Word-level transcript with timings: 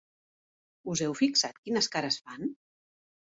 Us 0.93 1.03
heu 1.07 1.13
fixat 1.19 1.59
quines 1.67 1.91
cares 1.97 2.19
fan? 2.31 2.49